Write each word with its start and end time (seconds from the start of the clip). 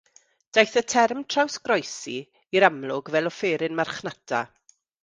Daeth 0.57 0.77
y 0.81 0.81
term 0.93 1.19
“trawsgroesi” 1.35 2.17
i'r 2.59 2.69
amlwg 2.71 3.13
fel 3.19 3.35
offeryn 3.35 3.81
marchnata. 3.83 4.43